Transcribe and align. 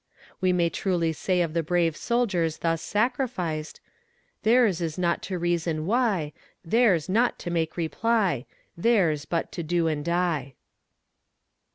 We 0.41 0.51
may 0.51 0.71
truly 0.71 1.13
say 1.13 1.41
of 1.43 1.53
the 1.53 1.61
brave 1.61 1.95
soldiers 1.95 2.57
thus 2.65 2.81
sacrificed 2.81 3.79
Their's 4.41 4.97
not 4.97 5.21
to 5.21 5.37
reason 5.37 5.85
why, 5.85 6.33
Their's 6.65 7.07
not 7.07 7.37
to 7.37 7.51
make 7.51 7.77
reply, 7.77 8.47
Their's 8.75 9.25
but 9.25 9.51
to 9.51 9.61
do 9.61 9.85
and 9.85 10.03
die. 10.03 10.55